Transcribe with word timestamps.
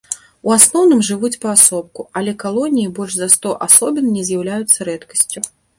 У 0.47 0.53
асноўным 0.53 1.03
жывуць 1.09 1.39
паасобку, 1.43 2.07
але 2.21 2.35
калоніі 2.47 2.89
больш 3.01 3.13
за 3.21 3.27
сто 3.39 3.49
асобін 3.71 4.13
не 4.19 4.29
з'яўляецца 4.33 4.77
рэдкасцю. 4.93 5.39